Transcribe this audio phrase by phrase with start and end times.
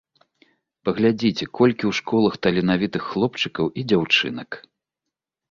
[0.87, 4.49] Паглядзіце, колькі ў школах таленавітых хлопчыкаў і дзяўчынак.